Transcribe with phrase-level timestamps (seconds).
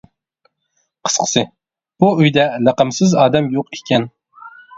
[1.09, 1.43] قىسقىسى،
[2.05, 4.11] بۇ ئۆيدە لەقەم سىز ئادەم يوق ئىكەن.